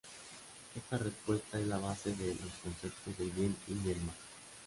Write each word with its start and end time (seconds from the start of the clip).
Esta 0.75 0.97
respuesta 0.97 1.59
es 1.59 1.67
la 1.67 1.77
base 1.77 2.15
de 2.15 2.29
los 2.33 2.53
conceptos 2.63 3.15
del 3.19 3.29
bien 3.29 3.55
y 3.67 3.91
el 3.91 4.01
mal. 4.01 4.15